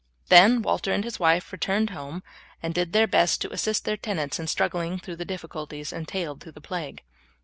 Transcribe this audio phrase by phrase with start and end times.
[0.29, 2.23] Then Walter and his wife returned home
[2.63, 6.53] and did their best to assist their tenants in struggling through the difficulties entailed through
[6.53, 7.03] the plague.